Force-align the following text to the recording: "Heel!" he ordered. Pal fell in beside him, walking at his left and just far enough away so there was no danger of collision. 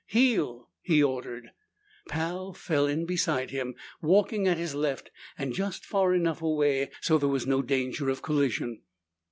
"Heel!" 0.07 0.67
he 0.81 1.03
ordered. 1.03 1.51
Pal 2.07 2.53
fell 2.53 2.87
in 2.87 3.05
beside 3.05 3.51
him, 3.51 3.75
walking 4.01 4.47
at 4.47 4.57
his 4.57 4.73
left 4.73 5.11
and 5.37 5.53
just 5.53 5.85
far 5.85 6.15
enough 6.15 6.41
away 6.41 6.89
so 7.01 7.19
there 7.19 7.29
was 7.29 7.45
no 7.45 7.61
danger 7.61 8.09
of 8.09 8.23
collision. 8.23 8.81